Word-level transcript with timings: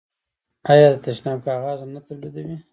آیا 0.71 0.87
د 0.91 0.95
تشناب 1.05 1.39
کاغذ 1.45 1.79
نه 1.93 1.99
تولیدوي؟ 2.05 2.57